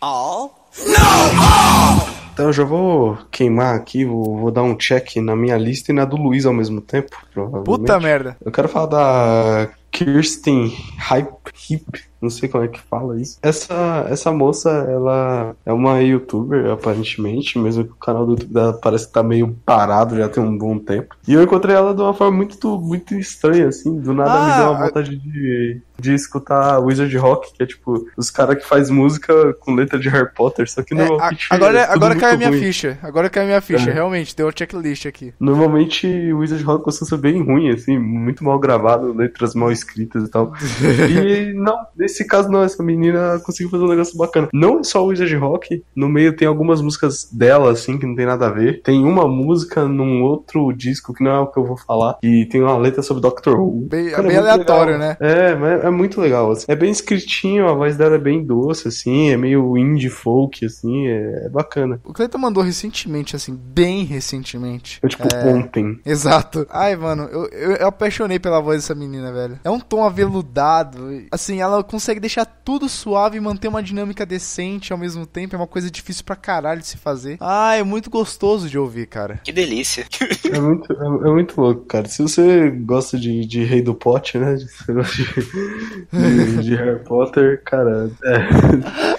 All? 0.00 0.68
No! 0.86 0.94
All! 0.94 2.18
Então 2.32 2.46
eu 2.46 2.52
já 2.52 2.62
vou 2.62 3.18
queimar 3.32 3.74
aqui, 3.74 4.04
vou, 4.04 4.38
vou, 4.38 4.50
dar 4.52 4.62
um 4.62 4.76
check 4.76 5.16
na 5.16 5.34
minha 5.34 5.56
lista 5.56 5.90
e 5.90 5.94
na 5.94 6.04
do 6.04 6.16
Luiz 6.16 6.46
ao 6.46 6.52
mesmo 6.52 6.80
tempo, 6.80 7.16
provavelmente. 7.34 7.66
Puta 7.66 7.98
merda. 7.98 8.36
Eu 8.40 8.52
quero 8.52 8.68
falar 8.68 8.86
da 8.86 9.68
Kirsten 9.98 10.68
Hype 10.96 11.52
Hip 11.68 12.08
não 12.20 12.30
sei 12.30 12.48
como 12.48 12.64
é 12.64 12.68
que 12.68 12.80
fala 12.80 13.20
isso. 13.20 13.38
Essa, 13.42 14.06
essa 14.10 14.32
moça, 14.32 14.70
ela 14.70 15.54
é 15.64 15.72
uma 15.72 16.00
youtuber, 16.00 16.70
aparentemente, 16.70 17.58
mesmo 17.58 17.84
que 17.84 17.92
o 17.92 17.96
canal 17.96 18.26
do 18.26 18.32
YouTube 18.32 18.52
dela 18.52 18.72
parece 18.72 19.06
que 19.06 19.12
tá 19.12 19.22
meio 19.22 19.56
parado 19.64 20.16
já 20.16 20.28
tem 20.28 20.42
um 20.42 20.56
bom 20.56 20.78
tempo. 20.78 21.16
E 21.26 21.34
eu 21.34 21.42
encontrei 21.42 21.76
ela 21.76 21.94
de 21.94 22.02
uma 22.02 22.12
forma 22.12 22.36
muito, 22.36 22.78
muito 22.80 23.14
estranha, 23.14 23.68
assim. 23.68 24.00
Do 24.00 24.12
nada 24.12 24.32
ah, 24.32 24.46
me 24.46 24.56
deu 24.56 24.70
uma 24.70 24.86
vontade 24.86 25.16
de, 25.16 25.80
de 25.98 26.14
escutar 26.14 26.80
Wizard 26.80 27.16
Rock, 27.16 27.52
que 27.52 27.62
é 27.62 27.66
tipo 27.66 28.04
os 28.16 28.30
caras 28.30 28.58
que 28.58 28.68
faz 28.68 28.90
música 28.90 29.54
com 29.60 29.74
letra 29.74 29.98
de 29.98 30.08
Harry 30.08 30.32
Potter, 30.34 30.68
só 30.68 30.82
que 30.82 30.94
é, 30.94 30.96
normalmente. 30.96 31.46
agora 31.50 31.78
é, 31.78 31.84
agora 31.84 32.16
caiu 32.16 32.34
a 32.34 32.36
minha 32.36 32.50
ruim. 32.50 32.58
ficha. 32.58 32.98
Agora 33.00 33.30
caiu 33.30 33.44
a 33.44 33.46
minha 33.46 33.60
ficha, 33.60 33.90
é. 33.90 33.92
realmente, 33.92 34.34
deu 34.34 34.46
uma 34.46 34.52
checklist 34.56 35.06
aqui. 35.06 35.32
Normalmente 35.38 36.32
Wizard 36.32 36.64
Rock 36.64 36.84
costuma 36.84 37.08
ser 37.08 37.18
bem 37.18 37.44
ruim, 37.44 37.70
assim, 37.70 37.96
muito 37.96 38.42
mal 38.42 38.58
gravado, 38.58 39.12
letras 39.12 39.54
mal 39.54 39.70
escritas 39.70 39.87
e 39.96 40.28
tal. 40.28 40.52
e 40.82 41.52
não, 41.54 41.76
nesse 41.96 42.26
caso 42.26 42.50
não, 42.50 42.62
essa 42.62 42.82
menina 42.82 43.40
conseguiu 43.44 43.70
fazer 43.70 43.84
um 43.84 43.88
negócio 43.88 44.16
bacana. 44.16 44.48
Não 44.52 44.80
é 44.80 44.82
só 44.82 45.04
o 45.04 45.08
Wizard 45.08 45.34
Rock, 45.36 45.82
no 45.94 46.08
meio 46.08 46.36
tem 46.36 46.46
algumas 46.46 46.80
músicas 46.80 47.28
dela, 47.32 47.72
assim, 47.72 47.98
que 47.98 48.06
não 48.06 48.14
tem 48.14 48.26
nada 48.26 48.46
a 48.46 48.50
ver. 48.50 48.82
Tem 48.82 49.04
uma 49.04 49.26
música 49.26 49.86
num 49.86 50.22
outro 50.22 50.72
disco, 50.72 51.12
que 51.12 51.22
não 51.22 51.30
é 51.30 51.40
o 51.40 51.46
que 51.46 51.58
eu 51.58 51.64
vou 51.64 51.76
falar, 51.76 52.18
e 52.22 52.46
tem 52.46 52.62
uma 52.62 52.76
letra 52.76 53.02
sobre 53.02 53.22
Doctor 53.22 53.58
Who. 53.58 53.86
Bem, 53.88 54.10
Cara, 54.10 54.22
é 54.22 54.28
bem 54.28 54.36
é 54.36 54.38
aleatório, 54.38 54.92
legal. 54.94 55.08
né? 55.08 55.16
É, 55.20 55.54
mas 55.54 55.84
é 55.84 55.90
muito 55.90 56.20
legal. 56.20 56.50
Assim. 56.50 56.66
É 56.68 56.76
bem 56.76 56.90
escritinho, 56.90 57.68
a 57.68 57.74
voz 57.74 57.96
dela 57.96 58.16
é 58.16 58.18
bem 58.18 58.44
doce, 58.44 58.88
assim, 58.88 59.30
é 59.30 59.36
meio 59.36 59.76
indie 59.76 60.08
folk, 60.08 60.64
assim, 60.64 61.06
é, 61.06 61.46
é 61.46 61.48
bacana. 61.48 62.00
O 62.04 62.12
Cleiton 62.12 62.38
mandou 62.38 62.62
recentemente, 62.62 63.36
assim, 63.36 63.54
bem 63.54 64.04
recentemente. 64.04 64.98
Eu, 65.02 65.08
tipo, 65.08 65.26
é... 65.34 65.44
ontem. 65.46 66.00
Exato. 66.04 66.66
Ai, 66.70 66.96
mano, 66.96 67.24
eu, 67.24 67.46
eu, 67.48 67.72
eu 67.72 67.86
apaixonei 67.86 68.38
pela 68.38 68.60
voz 68.60 68.82
dessa 68.82 68.94
menina, 68.94 69.32
velho. 69.32 69.58
É 69.68 69.70
um 69.70 69.78
tom 69.78 70.02
aveludado. 70.02 71.26
Assim, 71.30 71.60
ela 71.60 71.84
consegue 71.84 72.18
deixar 72.18 72.46
tudo 72.46 72.88
suave 72.88 73.36
e 73.36 73.40
manter 73.40 73.68
uma 73.68 73.82
dinâmica 73.82 74.24
decente 74.24 74.94
ao 74.94 74.98
mesmo 74.98 75.26
tempo. 75.26 75.54
É 75.54 75.58
uma 75.58 75.66
coisa 75.66 75.90
difícil 75.90 76.24
pra 76.24 76.34
caralho 76.34 76.80
de 76.80 76.86
se 76.86 76.96
fazer. 76.96 77.36
Ah, 77.38 77.74
é 77.74 77.82
muito 77.82 78.08
gostoso 78.08 78.66
de 78.66 78.78
ouvir, 78.78 79.06
cara. 79.06 79.40
Que 79.44 79.52
delícia. 79.52 80.06
É 80.50 80.58
muito, 80.58 80.90
é, 80.90 81.28
é 81.28 81.30
muito 81.30 81.60
louco, 81.60 81.84
cara. 81.84 82.08
Se 82.08 82.22
você 82.22 82.70
gosta 82.70 83.18
de, 83.18 83.44
de 83.44 83.62
Rei 83.62 83.82
do 83.82 83.94
Pote, 83.94 84.38
né? 84.38 84.54
De, 84.54 84.64
de, 86.56 86.62
de 86.62 86.74
Harry 86.74 87.04
Potter, 87.04 87.62
cara. 87.62 88.10
É. 88.24 89.17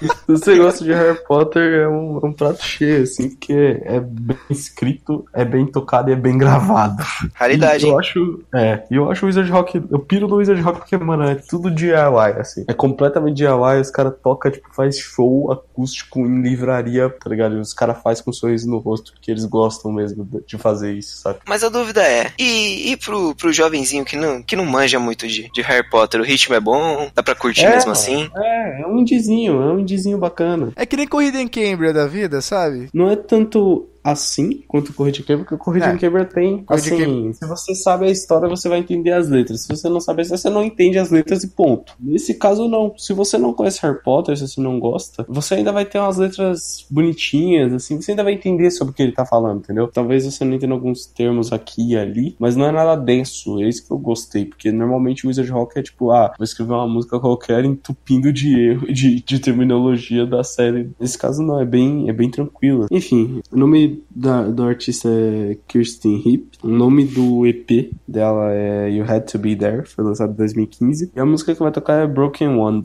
Se 0.00 0.26
você 0.26 0.56
gosta 0.56 0.84
de 0.84 0.92
Harry 0.92 1.18
Potter, 1.26 1.82
é 1.82 1.88
um, 1.88 2.18
é 2.22 2.26
um 2.26 2.32
prato 2.32 2.64
cheio, 2.64 3.02
assim, 3.02 3.30
porque 3.30 3.80
é 3.84 4.00
bem 4.00 4.38
escrito, 4.48 5.24
é 5.32 5.44
bem 5.44 5.66
tocado 5.66 6.10
e 6.10 6.12
é 6.12 6.16
bem 6.16 6.36
gravado. 6.38 7.02
Raridade. 7.34 7.84
E 7.84 7.88
eu 7.88 7.98
acho, 7.98 8.44
é, 8.54 8.82
e 8.90 8.94
eu 8.96 9.10
acho 9.10 9.24
o 9.24 9.28
Wizard 9.28 9.50
Rock, 9.50 9.82
eu 9.90 9.98
piro 9.98 10.26
no 10.26 10.36
Wizard 10.36 10.60
Rock 10.62 10.78
porque, 10.80 10.96
mano, 10.96 11.24
é 11.24 11.34
tudo 11.34 11.70
DIY, 11.70 12.38
assim. 12.38 12.64
É 12.66 12.72
completamente 12.72 13.36
DIY, 13.36 13.80
os 13.80 13.90
caras 13.90 14.14
tocam, 14.22 14.50
tipo, 14.50 14.72
faz 14.74 14.98
show 14.98 15.52
acústico 15.52 16.20
em 16.20 16.42
livraria, 16.42 17.10
tá 17.10 17.28
ligado? 17.28 17.56
E 17.56 17.60
os 17.60 17.74
caras 17.74 17.98
fazem 18.02 18.24
com 18.24 18.30
um 18.30 18.34
sorriso 18.34 18.68
no 18.68 18.78
rosto, 18.78 19.12
porque 19.12 19.30
eles 19.30 19.44
gostam 19.44 19.92
mesmo 19.92 20.26
de 20.46 20.58
fazer 20.58 20.94
isso, 20.94 21.18
sabe? 21.18 21.40
Mas 21.46 21.62
a 21.62 21.68
dúvida 21.68 22.02
é, 22.02 22.32
e, 22.38 22.92
e 22.92 22.96
pro, 22.96 23.34
pro 23.34 23.52
jovenzinho 23.52 24.04
que 24.04 24.16
não, 24.16 24.42
que 24.42 24.56
não 24.56 24.64
manja 24.64 24.98
muito 24.98 25.26
de, 25.28 25.50
de 25.52 25.62
Harry 25.62 25.88
Potter, 25.88 26.20
o 26.20 26.24
ritmo 26.24 26.54
é 26.54 26.60
bom? 26.60 27.10
Dá 27.14 27.22
pra 27.22 27.34
curtir 27.34 27.64
é, 27.64 27.70
mesmo 27.70 27.92
assim? 27.92 28.30
É, 28.36 28.82
é 28.82 28.86
um 28.86 28.98
indizinho, 28.98 29.62
é 29.62 29.72
um 29.72 29.78
indizinho 29.78 29.89
bacana. 30.18 30.72
É 30.76 30.86
que 30.86 30.96
nem 30.96 31.06
corrida 31.06 31.40
em 31.40 31.48
Cambridge 31.48 31.92
da 31.92 32.06
vida, 32.06 32.40
sabe? 32.40 32.88
Não 32.92 33.10
é 33.10 33.16
tanto 33.16 33.89
assim 34.02 34.62
quanto 34.66 34.90
o 34.90 34.94
Corrida 34.94 35.18
de 35.18 35.22
Quebra, 35.22 35.44
porque 35.44 35.54
o 35.54 35.58
Corrida 35.58 35.86
é. 35.86 35.92
de 35.92 35.98
Quebra 35.98 36.24
tem, 36.24 36.64
Corrida 36.64 36.94
assim, 36.94 37.32
se 37.32 37.46
você 37.46 37.74
sabe 37.74 38.06
a 38.06 38.10
história, 38.10 38.48
você 38.48 38.68
vai 38.68 38.78
entender 38.78 39.12
as 39.12 39.28
letras. 39.28 39.62
Se 39.62 39.68
você 39.68 39.88
não 39.88 40.00
sabe 40.00 40.20
a 40.20 40.22
história, 40.22 40.42
você 40.42 40.50
não 40.50 40.64
entende 40.64 40.98
as 40.98 41.10
letras 41.10 41.44
e 41.44 41.48
ponto. 41.48 41.94
Nesse 42.00 42.34
caso, 42.34 42.68
não. 42.68 42.94
Se 42.96 43.12
você 43.12 43.38
não 43.38 43.52
conhece 43.52 43.80
Harry 43.82 44.02
Potter, 44.02 44.36
se 44.36 44.46
você 44.46 44.60
não 44.60 44.78
gosta, 44.78 45.24
você 45.28 45.54
ainda 45.54 45.72
vai 45.72 45.84
ter 45.84 45.98
umas 45.98 46.16
letras 46.16 46.86
bonitinhas, 46.90 47.72
assim, 47.72 48.00
você 48.00 48.12
ainda 48.12 48.24
vai 48.24 48.34
entender 48.34 48.70
sobre 48.70 48.92
o 48.92 48.94
que 48.94 49.02
ele 49.02 49.12
tá 49.12 49.24
falando, 49.26 49.58
entendeu? 49.58 49.88
Talvez 49.88 50.24
você 50.24 50.44
não 50.44 50.54
entenda 50.54 50.74
alguns 50.74 51.06
termos 51.06 51.52
aqui 51.52 51.92
e 51.92 51.96
ali, 51.96 52.36
mas 52.38 52.56
não 52.56 52.66
é 52.66 52.72
nada 52.72 52.96
denso, 52.96 53.60
é 53.60 53.68
isso 53.68 53.86
que 53.86 53.92
eu 53.92 53.98
gostei, 53.98 54.44
porque 54.44 54.70
normalmente 54.72 55.24
o 55.24 55.28
Wizard 55.28 55.50
Rock 55.50 55.78
é 55.78 55.82
tipo, 55.82 56.10
ah, 56.10 56.32
vou 56.36 56.44
escrever 56.44 56.72
uma 56.72 56.88
música 56.88 57.18
qualquer 57.18 57.64
entupindo 57.64 58.32
de 58.32 58.58
erro, 58.58 58.92
de, 58.92 59.22
de 59.22 59.38
terminologia 59.38 60.26
da 60.26 60.42
série. 60.42 60.90
Nesse 60.98 61.18
caso, 61.18 61.42
não, 61.42 61.60
é 61.60 61.64
bem, 61.64 62.08
é 62.08 62.12
bem 62.12 62.30
tranquilo. 62.30 62.86
Enfim, 62.90 63.40
o 63.50 63.56
nome 63.90 64.04
da, 64.10 64.42
do 64.42 64.62
artista 64.64 65.08
é 65.08 65.56
Kirsten 65.66 66.22
Heap. 66.24 66.44
O 66.62 66.68
nome 66.68 67.04
do 67.04 67.46
EP 67.46 67.90
dela 68.06 68.52
é 68.52 68.90
You 68.90 69.04
Had 69.04 69.22
to 69.22 69.38
Be 69.38 69.56
There, 69.56 69.86
foi 69.86 70.04
lançado 70.04 70.32
em 70.32 70.36
2015. 70.36 71.12
E 71.14 71.20
a 71.20 71.26
música 71.26 71.54
que 71.54 71.60
vai 71.60 71.72
tocar 71.72 72.02
é 72.02 72.06
Broken 72.06 72.56
Wand. 72.56 72.82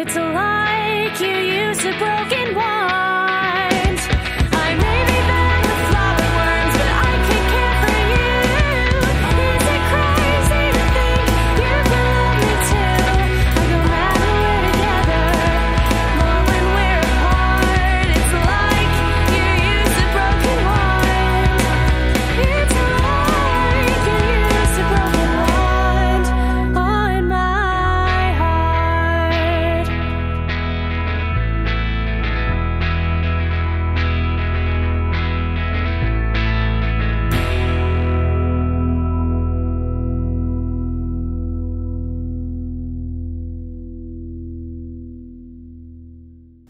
It's 0.00 0.14
like 0.14 1.20
you 1.20 1.26
used 1.26 1.84
a 1.84 1.98
broken 1.98 2.54
one. 2.54 3.07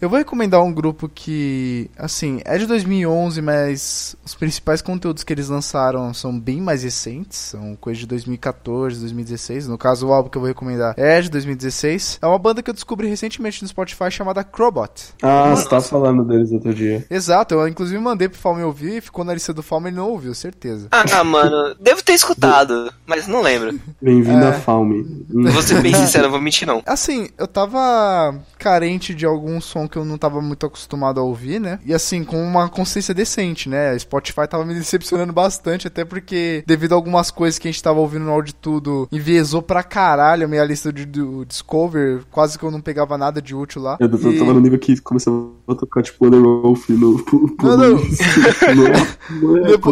Eu 0.00 0.09
vou 0.09 0.17
recomendar 0.17 0.62
um 0.62 0.73
grupo 0.73 1.09
que, 1.09 1.91
assim, 1.99 2.41
é 2.45 2.56
de 2.56 2.67
2011, 2.67 3.43
mas 3.43 4.17
os 4.25 4.33
principais 4.33 4.81
conteúdos 4.81 5.25
que 5.25 5.33
eles 5.33 5.49
lançaram 5.49 6.15
são 6.15 6.39
bem 6.39 6.61
mais 6.61 6.85
recentes, 6.85 7.37
são 7.37 7.75
coisas 7.75 8.00
de 8.00 8.06
2014, 8.06 9.00
2016. 9.00 9.67
No 9.67 9.77
caso, 9.77 10.06
o 10.06 10.12
álbum 10.12 10.31
que 10.31 10.39
eu 10.39 10.41
vou 10.41 10.49
recomendar 10.49 10.95
é 10.97 11.21
de 11.21 11.29
2016. 11.29 12.21
É 12.23 12.27
uma 12.27 12.39
banda 12.39 12.62
que 12.62 12.71
eu 12.71 12.75
descobri 12.75 13.09
recentemente 13.09 13.61
no 13.61 13.69
Spotify 13.69 14.09
chamada 14.09 14.45
Crobot. 14.45 15.15
Ah, 15.21 15.50
você 15.50 15.69
tá 15.69 15.81
falando 15.81 16.25
deles 16.25 16.53
outro 16.53 16.73
dia. 16.73 17.05
Exato, 17.11 17.55
eu 17.55 17.67
inclusive 17.67 17.99
mandei 17.99 18.29
pro 18.29 18.39
Falme 18.39 18.62
ouvir, 18.62 19.03
ficou 19.03 19.25
na 19.25 19.35
lista 19.35 19.53
do 19.53 19.65
Falme 19.65 19.89
e 19.91 19.93
não 19.93 20.11
ouviu, 20.11 20.33
certeza. 20.33 20.87
Ah, 20.93 21.25
mano, 21.25 21.75
devo 21.81 22.05
ter 22.05 22.12
escutado, 22.12 22.93
mas 23.05 23.27
não 23.27 23.43
lembro. 23.43 23.77
Bem-vindo 24.00 24.45
é... 24.45 24.50
a 24.50 24.53
Falme. 24.53 25.27
Vou 25.29 25.62
ser 25.62 25.83
bem 25.83 25.93
sincero, 25.93 26.25
não 26.25 26.31
vou 26.31 26.41
mentir 26.41 26.69
não. 26.69 26.83
Assim, 26.87 27.31
eu 27.37 27.49
tava 27.49 28.39
carente 28.59 29.12
de 29.12 29.27
algum 29.27 29.61
som 29.61 29.88
que 29.88 29.96
eu 29.96 30.05
não 30.05 30.19
tava 30.19 30.40
muito 30.40 30.67
acostumado 30.67 31.20
a 31.20 31.23
ouvir, 31.23 31.61
né? 31.61 31.79
E 31.85 31.94
assim, 31.94 32.25
com 32.25 32.43
uma 32.43 32.69
consciência 32.69 33.14
decente, 33.14 33.69
né? 33.69 33.90
A 33.90 33.99
Spotify 33.99 34.46
tava 34.49 34.64
me 34.64 34.75
decepcionando 34.75 35.32
bastante, 35.32 35.87
até 35.87 36.05
porque, 36.05 36.64
devido 36.67 36.93
a 36.93 36.96
algumas 36.96 37.31
coisas 37.31 37.58
que 37.58 37.69
a 37.69 37.70
gente 37.70 37.82
tava 37.82 38.00
ouvindo 38.00 38.25
no 38.25 38.32
áudio 38.32 38.55
tudo, 38.61 39.08
enviesou 39.11 39.62
pra 39.62 39.82
caralho 39.82 40.44
a 40.44 40.49
minha 40.49 40.64
lista 40.64 40.93
de, 40.93 41.05
do 41.05 41.44
Discover, 41.44 42.23
quase 42.31 42.58
que 42.58 42.64
eu 42.64 42.70
não 42.70 42.81
pegava 42.81 43.19
nada 43.19 43.40
de 43.40 43.55
útil 43.55 43.82
lá. 43.82 43.96
Eu, 44.00 44.08
e... 44.08 44.38
tava 44.38 44.55
no 44.55 44.61
nível 44.61 44.79
que 44.79 45.00
começava 45.00 45.49
a 45.69 45.75
tocar 45.75 46.02
tipo 46.02 46.26
Under 46.26 46.40
Wolf 46.40 46.88
no. 46.88 47.25
Não, 47.62 47.76
não. 47.76 47.99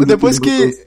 depois 0.06 0.38
que. 0.38 0.84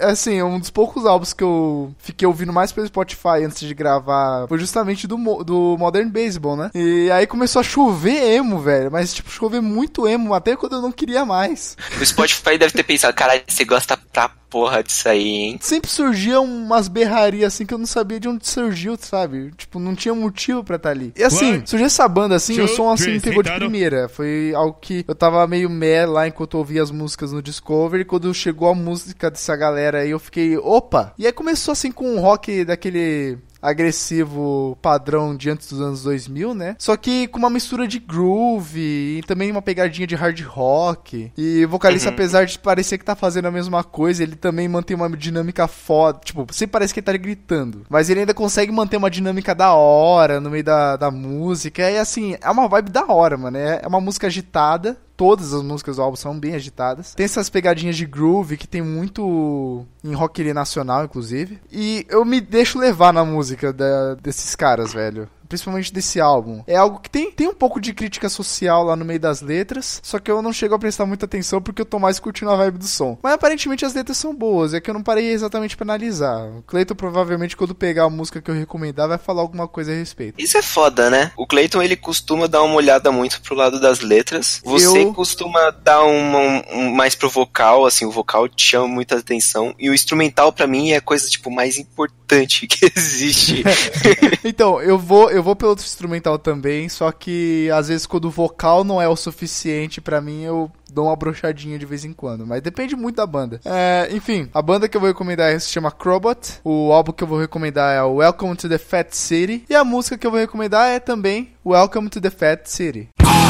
Assim, 0.00 0.42
um 0.42 0.58
dos 0.58 0.70
poucos 0.70 1.06
álbuns 1.06 1.32
que 1.32 1.44
eu 1.44 1.94
fiquei 1.98 2.26
ouvindo 2.26 2.52
mais 2.52 2.72
pelo 2.72 2.86
Spotify 2.86 3.44
antes 3.44 3.60
de 3.60 3.74
gravar 3.74 4.46
foi 4.48 4.58
justamente 4.58 5.06
do, 5.06 5.16
do 5.44 5.76
Modern 5.78 6.08
Baseball, 6.08 6.56
né? 6.56 6.70
E 6.74 7.10
aí 7.10 7.26
começou 7.26 7.60
a 7.60 7.62
chover 7.62 8.34
emo, 8.34 8.58
velho. 8.58 8.90
Mas, 8.90 9.14
tipo, 9.14 9.30
chover 9.30 9.60
muito 9.60 10.08
emo, 10.08 10.34
até 10.34 10.56
quando 10.56 10.76
eu 10.76 10.82
não 10.82 10.92
queria 10.92 11.24
mais. 11.24 11.76
O 12.00 12.04
Spotify 12.04 12.58
deve 12.58 12.72
ter 12.72 12.82
pensado, 12.82 13.14
caralho, 13.14 13.42
você 13.46 13.64
gosta 13.64 13.96
pra 14.12 14.30
porra 14.50 14.82
disso 14.82 15.08
aí, 15.08 15.26
hein? 15.26 15.58
Sempre 15.60 15.90
surgiam 15.90 16.44
umas 16.44 16.88
berrarias 16.88 17.54
assim 17.54 17.66
que 17.66 17.74
eu 17.74 17.78
não 17.78 17.86
sabia 17.86 18.18
de 18.18 18.28
onde 18.28 18.46
surgiu, 18.46 18.96
sabe? 18.98 19.52
Tipo, 19.56 19.78
não 19.78 19.94
tinha 19.94 20.14
motivo 20.14 20.64
pra 20.64 20.76
estar 20.76 20.88
tá 20.88 20.94
ali. 20.94 21.12
E 21.16 21.22
assim, 21.22 21.62
surgiu 21.66 21.86
essa 21.86 22.06
banda 22.08 22.34
assim, 22.34 22.60
o 22.60 22.68
som 22.68 22.90
assim 22.90 23.12
me 23.12 23.20
pegou 23.20 23.42
de 23.42 23.52
primeira. 23.52 24.08
Foi 24.08 24.52
algo 24.54 24.78
que 24.80 25.04
eu 25.06 25.14
tava 25.14 25.46
meio 25.46 25.70
meh 25.70 26.06
lá 26.06 26.26
enquanto 26.26 26.54
eu 26.54 26.58
ouvia 26.58 26.82
as 26.82 26.90
músicas 26.90 27.32
no 27.32 27.42
Discovery. 27.42 28.04
Quando 28.04 28.32
chegou 28.34 28.68
a 28.68 28.74
música 28.74 29.30
dessa 29.30 29.56
galera 29.56 30.00
aí, 30.00 30.10
eu 30.10 30.18
fiquei, 30.18 30.56
opa! 30.56 31.12
E 31.18 31.26
aí 31.26 31.32
começou 31.32 31.72
assim 31.72 31.92
com 31.92 32.14
um 32.14 32.20
rock 32.20 32.64
daquele 32.64 33.38
agressivo 33.60 34.78
padrão 34.80 35.36
de 35.36 35.50
antes 35.50 35.68
dos 35.68 35.80
anos 35.80 36.02
2000, 36.02 36.54
né? 36.54 36.76
Só 36.78 36.96
que 36.96 37.26
com 37.28 37.38
uma 37.38 37.50
mistura 37.50 37.86
de 37.86 37.98
groove 37.98 39.18
e 39.18 39.22
também 39.26 39.50
uma 39.50 39.62
pegadinha 39.62 40.06
de 40.06 40.14
hard 40.14 40.40
rock. 40.42 41.32
E 41.36 41.64
o 41.64 41.68
vocalista, 41.68 42.08
uhum. 42.08 42.14
apesar 42.14 42.44
de 42.44 42.58
parecer 42.58 42.98
que 42.98 43.04
tá 43.04 43.14
fazendo 43.14 43.46
a 43.46 43.50
mesma 43.50 43.82
coisa, 43.82 44.22
ele 44.22 44.36
também 44.36 44.68
mantém 44.68 44.96
uma 44.96 45.08
dinâmica 45.16 45.66
foda. 45.66 46.20
Tipo, 46.24 46.46
sempre 46.52 46.72
parece 46.72 46.94
que 46.94 47.00
ele 47.00 47.06
tá 47.06 47.16
gritando. 47.16 47.84
Mas 47.88 48.08
ele 48.10 48.20
ainda 48.20 48.34
consegue 48.34 48.72
manter 48.72 48.96
uma 48.96 49.10
dinâmica 49.10 49.54
da 49.54 49.72
hora 49.72 50.40
no 50.40 50.50
meio 50.50 50.64
da, 50.64 50.96
da 50.96 51.10
música. 51.10 51.90
E 51.90 51.98
assim, 51.98 52.36
é 52.40 52.50
uma 52.50 52.68
vibe 52.68 52.90
da 52.90 53.06
hora, 53.06 53.36
mano. 53.36 53.56
É, 53.56 53.80
é 53.82 53.86
uma 53.86 54.00
música 54.00 54.26
agitada, 54.26 54.96
todas 55.18 55.52
as 55.52 55.64
músicas 55.64 55.96
do 55.96 56.02
álbum 56.02 56.16
são 56.16 56.38
bem 56.38 56.54
agitadas. 56.54 57.12
Tem 57.12 57.24
essas 57.24 57.50
pegadinhas 57.50 57.96
de 57.96 58.06
groove 58.06 58.56
que 58.56 58.68
tem 58.68 58.80
muito 58.80 59.84
em 60.04 60.14
rock 60.14 60.54
nacional, 60.54 61.04
inclusive. 61.04 61.58
E 61.72 62.06
eu 62.08 62.24
me 62.24 62.40
deixo 62.40 62.78
levar 62.78 63.12
na 63.12 63.24
música 63.24 63.72
da, 63.72 64.14
desses 64.14 64.54
caras, 64.54 64.92
velho 64.92 65.28
principalmente 65.48 65.92
desse 65.92 66.20
álbum. 66.20 66.62
É 66.66 66.76
algo 66.76 67.00
que 67.00 67.10
tem, 67.10 67.30
tem 67.30 67.48
um 67.48 67.54
pouco 67.54 67.80
de 67.80 67.92
crítica 67.94 68.28
social 68.28 68.84
lá 68.84 68.94
no 68.94 69.04
meio 69.04 69.20
das 69.20 69.40
letras, 69.40 70.00
só 70.02 70.18
que 70.18 70.30
eu 70.30 70.42
não 70.42 70.52
chego 70.52 70.74
a 70.74 70.78
prestar 70.78 71.06
muita 71.06 71.26
atenção 71.26 71.60
porque 71.60 71.82
eu 71.82 71.86
tô 71.86 71.98
mais 71.98 72.18
curtindo 72.18 72.50
a 72.50 72.56
vibe 72.56 72.78
do 72.78 72.86
som. 72.86 73.18
Mas 73.22 73.32
aparentemente 73.32 73.84
as 73.84 73.94
letras 73.94 74.16
são 74.16 74.34
boas, 74.34 74.74
é 74.74 74.80
que 74.80 74.90
eu 74.90 74.94
não 74.94 75.02
parei 75.02 75.30
exatamente 75.30 75.76
para 75.76 75.84
analisar. 75.84 76.44
O 76.58 76.62
Cleiton 76.62 76.94
provavelmente 76.94 77.56
quando 77.56 77.74
pegar 77.74 78.04
a 78.04 78.10
música 78.10 78.40
que 78.40 78.50
eu 78.50 78.54
recomendar 78.54 79.08
vai 79.08 79.18
falar 79.18 79.40
alguma 79.40 79.66
coisa 79.66 79.92
a 79.92 79.94
respeito. 79.94 80.40
Isso 80.40 80.58
é 80.58 80.62
foda, 80.62 81.10
né? 81.10 81.32
O 81.36 81.46
Cleiton 81.46 81.82
ele 81.82 81.96
costuma 81.96 82.46
dar 82.46 82.62
uma 82.62 82.74
olhada 82.74 83.10
muito 83.10 83.40
pro 83.40 83.54
lado 83.54 83.80
das 83.80 84.00
letras. 84.00 84.60
Você 84.64 85.02
eu... 85.04 85.14
costuma 85.14 85.70
dar 85.70 86.02
uma, 86.04 86.38
um, 86.38 86.62
um, 86.72 86.94
mais 86.94 87.14
pro 87.14 87.28
vocal, 87.28 87.86
assim, 87.86 88.04
o 88.04 88.10
vocal 88.10 88.48
te 88.48 88.64
chama 88.64 88.88
muita 88.88 89.16
atenção 89.16 89.74
e 89.78 89.88
o 89.88 89.94
instrumental 89.94 90.52
para 90.52 90.66
mim 90.66 90.90
é 90.90 90.96
a 90.96 91.00
coisa 91.00 91.28
tipo 91.28 91.50
mais 91.50 91.78
importante 91.78 92.66
que 92.68 92.90
existe. 92.94 93.64
então, 94.44 94.80
eu 94.82 94.98
vou 94.98 95.30
eu 95.30 95.37
vou 95.42 95.56
pelo 95.56 95.72
instrumental 95.74 96.38
também, 96.38 96.88
só 96.88 97.10
que 97.12 97.70
às 97.70 97.88
vezes 97.88 98.06
quando 98.06 98.26
o 98.26 98.30
vocal 98.30 98.84
não 98.84 99.00
é 99.00 99.08
o 99.08 99.16
suficiente 99.16 100.00
para 100.00 100.20
mim, 100.20 100.42
eu 100.42 100.70
dou 100.92 101.06
uma 101.06 101.16
brochadinha 101.16 101.78
de 101.78 101.86
vez 101.86 102.04
em 102.04 102.12
quando, 102.12 102.46
mas 102.46 102.62
depende 102.62 102.96
muito 102.96 103.16
da 103.16 103.26
banda. 103.26 103.60
É, 103.64 104.08
enfim, 104.12 104.48
a 104.52 104.62
banda 104.62 104.88
que 104.88 104.96
eu 104.96 105.00
vou 105.00 105.08
recomendar 105.08 105.58
se 105.60 105.68
chama 105.68 105.90
Crobot, 105.90 106.60
o 106.64 106.92
álbum 106.92 107.12
que 107.12 107.22
eu 107.22 107.28
vou 107.28 107.38
recomendar 107.38 107.94
é 107.94 108.02
Welcome 108.02 108.56
to 108.56 108.68
the 108.68 108.78
Fat 108.78 109.12
City, 109.12 109.64
e 109.68 109.74
a 109.74 109.84
música 109.84 110.16
que 110.16 110.26
eu 110.26 110.30
vou 110.30 110.40
recomendar 110.40 110.88
é 110.88 110.98
também 110.98 111.50
Welcome 111.64 112.08
to 112.08 112.20
the 112.20 112.30
Fat 112.30 112.66
City. 112.66 113.08
wonder 113.18 113.47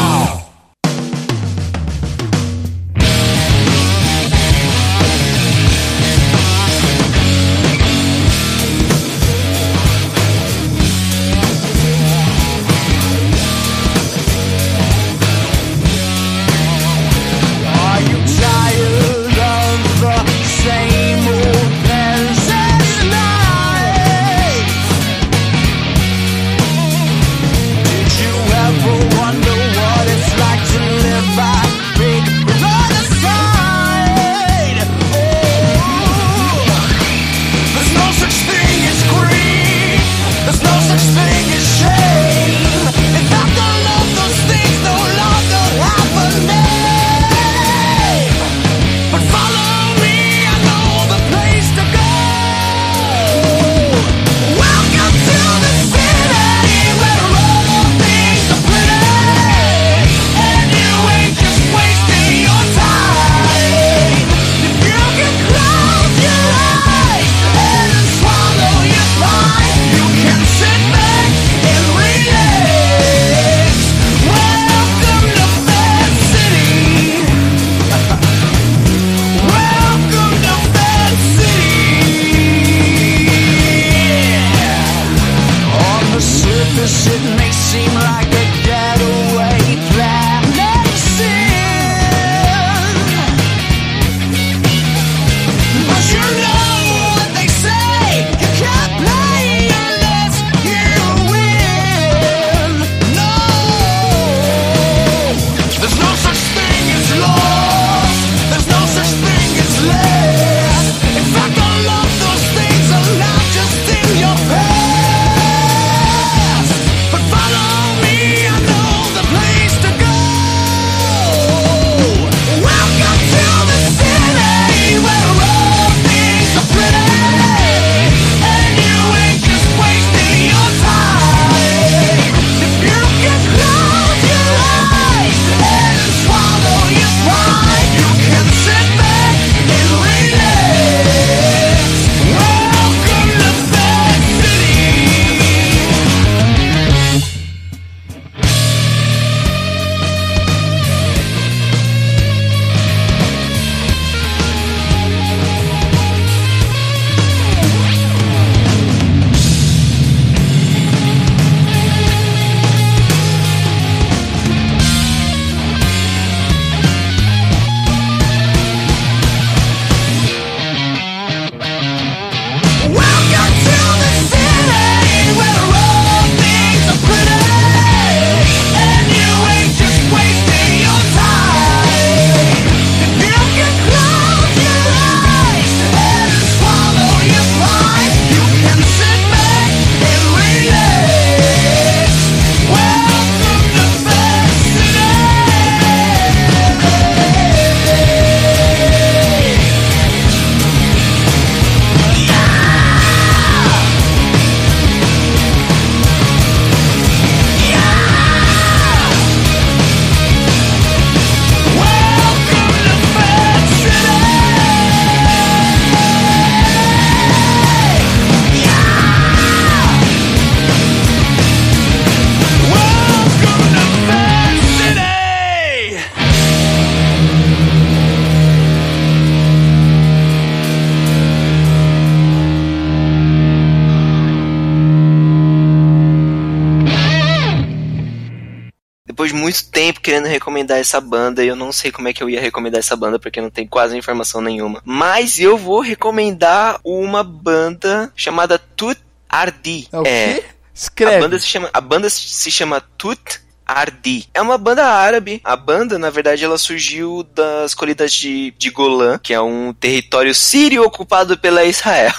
querendo 240.18 240.26
recomendar 240.26 240.78
essa 240.78 241.00
banda 241.00 241.44
e 241.44 241.48
eu 241.48 241.56
não 241.56 241.72
sei 241.72 241.92
como 241.92 242.08
é 242.08 242.12
que 242.12 242.22
eu 242.22 242.28
ia 242.28 242.40
recomendar 242.40 242.80
essa 242.80 242.96
banda 242.96 243.18
porque 243.18 243.40
não 243.40 243.50
tem 243.50 243.66
quase 243.66 243.96
informação 243.96 244.40
nenhuma. 244.40 244.82
Mas 244.84 245.38
eu 245.38 245.56
vou 245.56 245.80
recomendar 245.80 246.80
uma 246.84 247.22
banda 247.22 248.12
chamada 248.16 248.58
Tut 248.58 249.00
Ardi. 249.28 249.88
É 249.92 250.08
é? 250.08 250.44
Escreve. 250.74 251.16
A 251.16 251.20
banda 251.20 251.38
se 251.38 251.46
chama, 251.46 251.70
a 251.72 251.80
banda 251.80 252.10
se 252.10 252.50
chama 252.50 252.80
Tut 252.80 253.40
Ardi. 253.68 254.26
É 254.32 254.40
uma 254.40 254.56
banda 254.56 254.86
árabe. 254.86 255.42
A 255.44 255.54
banda, 255.54 255.98
na 255.98 256.08
verdade, 256.08 256.42
ela 256.42 256.56
surgiu 256.56 257.22
das 257.34 257.74
colinas 257.74 258.12
de, 258.12 258.52
de 258.56 258.70
Golã, 258.70 259.18
que 259.22 259.34
é 259.34 259.40
um 259.40 259.74
território 259.74 260.34
sírio 260.34 260.82
ocupado 260.82 261.36
pela 261.36 261.64
Israel. 261.64 262.12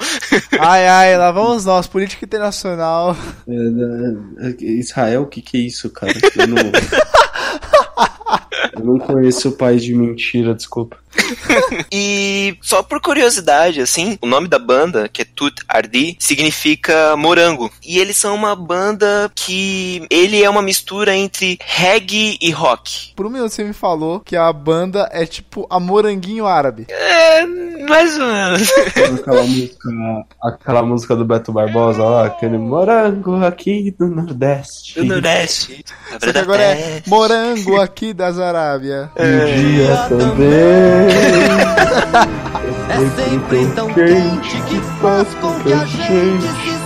ai, 0.58 0.88
ai, 0.88 1.18
lá 1.18 1.30
vamos 1.30 1.66
nós, 1.66 1.86
política 1.86 2.24
internacional. 2.24 3.14
É, 3.46 4.48
é, 4.48 4.64
Israel, 4.64 5.22
o 5.22 5.26
que, 5.26 5.42
que 5.42 5.58
é 5.58 5.60
isso, 5.60 5.90
cara? 5.90 6.14
Eu 6.34 6.46
não... 6.46 6.56
Eu 8.72 8.84
não 8.84 8.98
conheço 8.98 9.48
o 9.48 9.52
pai 9.52 9.76
de 9.76 9.94
mentira, 9.94 10.54
desculpa. 10.54 10.98
e 11.90 12.56
só 12.60 12.82
por 12.82 13.00
curiosidade, 13.00 13.80
assim, 13.80 14.18
o 14.20 14.26
nome 14.26 14.48
da 14.48 14.58
banda, 14.58 15.08
que 15.08 15.22
é 15.22 15.24
Tut 15.24 15.62
Ardi, 15.68 16.16
significa 16.18 17.16
morango. 17.16 17.70
E 17.84 17.98
eles 17.98 18.16
são 18.16 18.34
uma 18.34 18.54
banda 18.54 19.30
que 19.34 20.06
ele 20.10 20.42
é 20.42 20.50
uma 20.50 20.62
mistura 20.62 21.16
entre 21.16 21.58
reggae 21.60 22.36
e 22.40 22.50
rock. 22.50 23.14
Por 23.14 23.26
um 23.26 23.30
minuto 23.30 23.52
você 23.52 23.64
me 23.64 23.72
falou 23.72 24.20
que 24.20 24.36
a 24.36 24.52
banda 24.52 25.08
é 25.12 25.24
tipo 25.26 25.66
a 25.70 25.80
moranguinho 25.80 26.46
árabe. 26.46 26.86
É, 26.88 27.46
mais 27.88 28.18
ou 28.18 28.26
menos. 28.26 28.70
aquela 29.20 29.42
música, 29.42 29.88
aquela 30.42 30.82
música 30.82 31.16
do 31.16 31.24
Beto 31.24 31.52
Barbosa 31.52 32.02
lá, 32.02 32.26
aquele 32.26 32.58
morango 32.58 33.44
aqui 33.44 33.94
do 33.98 34.08
Nordeste. 34.08 35.00
Do 35.00 35.06
Nordeste. 35.06 35.84
Só 36.22 36.32
que 36.32 36.38
agora 36.38 36.62
é 36.62 37.02
morango 37.06 37.80
aqui 37.80 38.12
das 38.12 38.38
Arábia. 38.38 39.10
É. 39.16 39.24
Um 39.24 39.44
dia 39.46 39.96
também. 40.08 40.46
É 42.88 43.24
sempre 43.24 43.66
tão 43.74 43.88
quente 43.92 44.62
que 44.68 44.80
faz 45.00 45.28
com 45.34 45.52
que 45.60 45.72
a 45.72 45.84
gente 45.84 46.76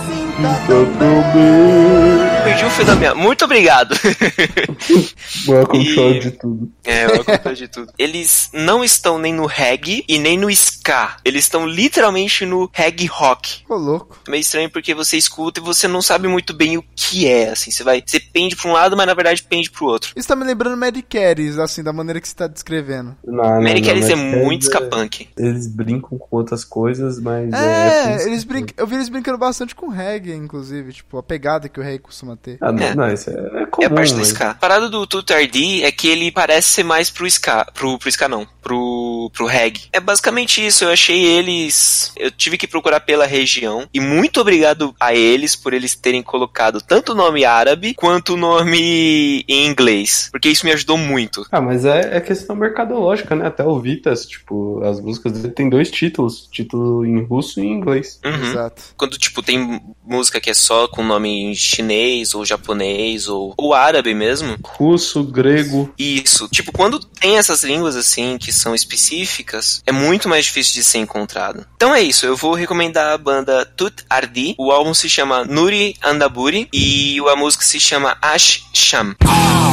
Perdi 2.43 2.65
o 2.65 2.69
fio 2.69 2.85
da 2.85 2.95
minha. 2.95 3.15
Muito 3.15 3.45
obrigado. 3.45 3.93
Welcome 5.47 5.83
e... 5.83 5.93
show 5.93 6.19
de 6.19 6.31
tudo. 6.31 6.71
É, 6.83 7.07
welcome 7.07 7.55
de 7.55 7.67
tudo. 7.67 7.93
Eles 7.97 8.49
não 8.53 8.83
estão 8.83 9.17
nem 9.17 9.33
no 9.33 9.45
reggae 9.45 10.03
e 10.07 10.17
nem 10.17 10.37
no 10.37 10.49
ska. 10.49 11.17
Eles 11.25 11.43
estão 11.43 11.67
literalmente 11.67 12.45
no 12.45 12.69
reggae 12.71 13.05
rock. 13.05 13.63
Ô, 13.67 13.75
louco. 13.75 14.19
É 14.27 14.31
meio 14.31 14.41
estranho 14.41 14.69
porque 14.69 14.93
você 14.93 15.17
escuta 15.17 15.59
e 15.59 15.63
você 15.63 15.87
não 15.87 16.01
sabe 16.01 16.27
muito 16.27 16.53
bem 16.53 16.77
o 16.77 16.83
que 16.95 17.27
é, 17.27 17.49
assim. 17.49 17.71
Você 17.71 17.83
vai. 17.83 18.03
Você 18.05 18.19
pende 18.19 18.55
pra 18.55 18.69
um 18.69 18.73
lado, 18.73 18.95
mas 18.95 19.07
na 19.07 19.13
verdade 19.13 19.43
pende 19.43 19.69
pro 19.69 19.85
outro. 19.85 20.13
Isso 20.15 20.27
tá 20.27 20.35
me 20.35 20.43
lembrando 20.43 20.77
Mad 20.77 20.97
Carries, 21.09 21.57
assim, 21.57 21.83
da 21.83 21.93
maneira 21.93 22.19
que 22.19 22.27
você 22.27 22.35
tá 22.35 22.47
descrevendo. 22.47 23.15
Não, 23.25 23.61
Mad 23.61 23.85
Carries 23.85 24.09
é 24.09 24.15
muito 24.15 24.63
ska 24.63 24.81
punk. 24.81 25.29
Eles 25.37 25.67
brincam 25.67 26.17
com 26.17 26.37
outras 26.37 26.63
coisas, 26.63 27.19
mas. 27.19 27.53
É, 27.53 28.15
é 28.15 28.27
eles 28.27 28.43
brincam. 28.43 28.73
Eu 28.77 28.87
vi 28.87 28.95
eles 28.95 29.09
brincando 29.09 29.37
bastante 29.37 29.75
com 29.75 29.87
reggae 29.87 30.11
reggae, 30.11 30.35
inclusive, 30.35 30.93
tipo, 30.93 31.17
a 31.17 31.23
pegada 31.23 31.67
que 31.67 31.79
o 31.79 31.83
reggae 31.83 31.99
costuma 31.99 32.30
ter. 32.35 32.57
Ah, 32.61 32.71
não, 32.71 32.83
é. 32.83 32.95
não 32.95 33.13
isso 33.13 33.29
é, 33.29 33.33
é 33.33 33.65
comum. 33.65 33.83
É 33.83 33.85
a 33.85 33.89
parte 33.89 34.13
do 34.13 34.19
mas... 34.19 34.27
ska. 34.29 34.51
A 34.51 34.55
parada 34.55 34.89
do 34.89 35.05
Tutardi 35.07 35.83
é 35.83 35.91
que 35.91 36.07
ele 36.07 36.31
parece 36.31 36.69
ser 36.69 36.83
mais 36.83 37.09
pro 37.09 37.27
ska, 37.27 37.65
pro, 37.73 37.97
pro 37.97 38.09
ska 38.09 38.27
não, 38.27 38.47
pro, 38.61 39.29
pro 39.33 39.45
reggae. 39.45 39.89
É 39.91 39.99
basicamente 39.99 40.65
isso, 40.65 40.83
eu 40.83 40.89
achei 40.89 41.23
eles, 41.23 42.11
eu 42.17 42.31
tive 42.31 42.57
que 42.57 42.67
procurar 42.67 42.99
pela 43.01 43.25
região, 43.25 43.87
e 43.93 43.99
muito 43.99 44.39
obrigado 44.39 44.95
a 44.99 45.13
eles 45.13 45.55
por 45.55 45.73
eles 45.73 45.95
terem 45.95 46.21
colocado 46.21 46.81
tanto 46.81 47.11
o 47.11 47.15
nome 47.15 47.43
árabe, 47.43 47.93
quanto 47.93 48.33
o 48.33 48.37
nome 48.37 49.43
em 49.47 49.67
inglês, 49.67 50.29
porque 50.31 50.49
isso 50.49 50.65
me 50.65 50.71
ajudou 50.71 50.97
muito. 50.97 51.45
Ah, 51.51 51.61
mas 51.61 51.85
é, 51.85 52.17
é 52.17 52.21
questão 52.21 52.55
mercadológica, 52.55 53.35
né? 53.35 53.47
Até 53.47 53.63
o 53.63 53.79
Vitas, 53.79 54.25
tipo, 54.25 54.81
as 54.83 54.99
músicas 54.99 55.33
dele 55.33 55.53
tem 55.53 55.69
dois 55.69 55.89
títulos, 55.89 56.47
título 56.51 57.05
em 57.05 57.23
russo 57.23 57.59
e 57.59 57.63
em 57.63 57.73
inglês. 57.73 58.19
Uhum. 58.23 58.51
Exato. 58.51 58.81
Quando, 58.95 59.17
tipo, 59.17 59.41
tem 59.41 59.81
música 60.03 60.39
que 60.39 60.49
é 60.49 60.53
só 60.53 60.87
com 60.87 61.03
nome 61.03 61.29
em 61.29 61.55
chinês 61.55 62.20
ou 62.33 62.45
japonês 62.45 63.27
ou, 63.27 63.53
ou 63.57 63.73
árabe 63.73 64.13
mesmo. 64.13 64.57
Russo, 64.63 65.23
grego. 65.23 65.91
Isso. 65.97 66.47
Tipo, 66.49 66.71
quando 66.71 66.99
tem 66.99 67.37
essas 67.37 67.63
línguas 67.63 67.95
assim 67.95 68.37
que 68.37 68.51
são 68.51 68.73
específicas 68.73 69.81
é 69.85 69.91
muito 69.91 70.29
mais 70.29 70.45
difícil 70.45 70.73
de 70.73 70.83
ser 70.83 70.99
encontrado. 70.99 71.65
Então 71.75 71.93
é 71.93 72.01
isso, 72.01 72.25
eu 72.25 72.35
vou 72.35 72.53
recomendar 72.53 73.13
a 73.13 73.17
banda 73.17 73.65
Tut 73.65 74.03
Ardi. 74.09 74.55
O 74.57 74.71
álbum 74.71 74.93
se 74.93 75.09
chama 75.09 75.43
Nuri 75.43 75.95
Andaburi 76.03 76.67
e 76.73 77.17
a 77.31 77.35
música 77.35 77.63
se 77.63 77.79
chama 77.79 78.17
Ash 78.21 78.63
Sham. 78.73 79.15
Oh! 79.23 79.70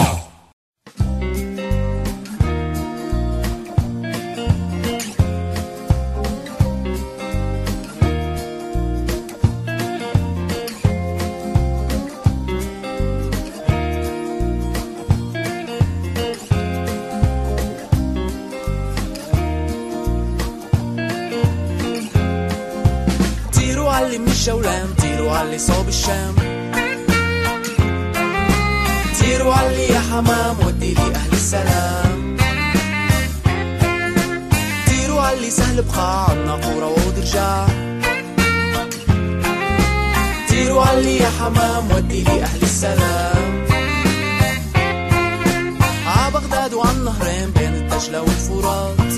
الشام 26.09 26.35
طيروا 29.21 29.55
علي 29.55 29.89
يا 29.89 30.01
حمام 30.01 30.57
ودي 30.67 30.95
لي 30.95 31.15
أهل 31.15 31.33
السلام 31.33 32.37
طيروا 34.89 35.21
علي 35.23 35.51
سهل 35.51 35.83
بقاع 35.83 36.33
ناقورة 36.33 36.87
وعود 36.87 37.19
رجع 37.19 37.67
طيروا 40.51 40.83
علي 40.83 41.17
يا 41.17 41.31
حمام 41.41 41.91
ودي 41.97 42.23
لي 42.23 42.43
أهل 42.43 42.63
السلام 42.63 43.67
ع 46.07 46.29
بغداد 46.29 46.75
وعن 46.75 47.05
نهرين 47.05 47.51
بين 47.51 47.75
الدجلة 47.75 48.21
والفرات 48.21 49.13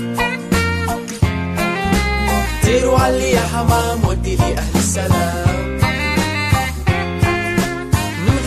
طيروا 2.63 2.99
علي 2.99 3.31
يا 3.31 3.41
حمام 3.53 4.05
ودي 4.07 4.35
لي 4.35 4.57
أهل 4.57 4.75
السلام 4.75 5.70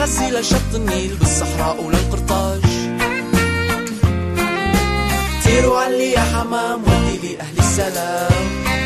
غزي 0.05 0.31
لشط 0.31 0.75
النيل 0.75 1.17
بالصحراء 1.17 1.85
وللقرطاج. 1.85 2.61
طيروا 5.45 5.81
علي 5.81 6.12
يا 6.12 6.21
حمام 6.21 6.83
ودي 6.83 7.19
لي 7.23 7.40
أهل 7.40 7.59
السلام. 7.59 8.84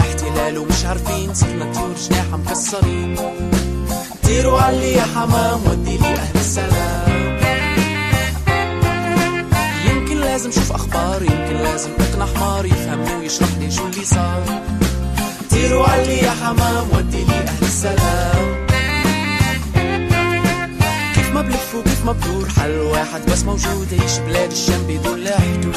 احتلال 0.00 0.58
ومش 0.58 0.84
عارفين 0.84 1.34
صرنا 1.34 1.72
طيور 1.72 1.94
جناح 2.10 2.26
مكسرين. 2.32 3.16
طيروا 4.24 4.60
علي 4.60 4.92
يا 4.92 5.04
حمام 5.14 5.60
ودي 5.66 5.96
لي 5.98 6.14
أهل 6.14 6.34
السلام. 6.34 7.38
يمكن 9.88 10.16
لازم 10.20 10.50
شوف 10.50 10.72
أخبار 10.72 11.22
يمكن 11.22 11.56
لازم 11.56 11.90
أقنع 12.00 12.26
حمار 12.26 12.66
يفهمني 12.66 13.14
ويشرح 13.14 13.48
لي 13.60 13.70
شو 13.70 13.86
اللي 13.86 14.04
صار. 14.04 14.42
طيروا 15.50 15.86
علي 15.86 16.18
يا 16.18 16.30
حمام 16.30 16.86
ودي 16.92 17.24
لي 17.24 17.34
أهل 17.34 17.62
السلام. 17.62 18.66
كيف 21.14 21.30
ما 21.34 21.42
بلف 21.42 21.74
وكيف 21.74 22.04
ما 22.04 22.12
بدور 22.12 22.48
حل 22.48 22.78
واحد 22.78 23.30
بس 23.30 23.42
موجود 23.42 23.88
عيش 24.00 24.18
بلاد 24.18 24.50
الشام 24.50 24.82
بدون 24.88 25.18
لا 25.18 25.40
حدود. 25.40 25.74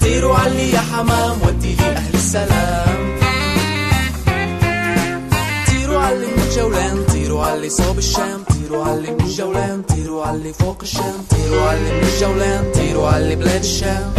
طيروا 0.00 0.36
علي 0.36 0.70
يا 0.70 0.80
حمام 0.80 1.36
ودي 1.46 1.74
لي 1.74 1.88
أهل 1.96 2.14
علي 10.31 10.53
فوق 10.53 10.77
الشام 10.81 11.13
طيروا 11.29 11.61
علي 11.61 11.91
من 11.91 12.03
الجولان 12.03 12.71
طيروا 12.73 13.07
علي 13.07 13.35
بلاد 13.35 13.63
الشام 13.63 14.13